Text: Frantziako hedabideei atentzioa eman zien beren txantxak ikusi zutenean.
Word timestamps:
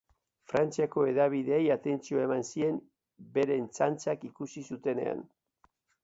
Frantziako 0.51 1.01
hedabideei 1.09 1.59
atentzioa 1.73 2.23
eman 2.29 2.41
zien 2.47 2.79
beren 3.35 3.67
txantxak 3.75 4.25
ikusi 4.31 4.65
zutenean. 4.77 5.21